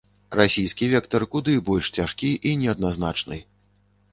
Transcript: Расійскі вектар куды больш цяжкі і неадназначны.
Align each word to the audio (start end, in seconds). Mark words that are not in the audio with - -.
Расійскі 0.37 0.87
вектар 0.93 1.25
куды 1.35 1.53
больш 1.67 1.91
цяжкі 1.99 2.33
і 2.53 2.57
неадназначны. 2.63 3.37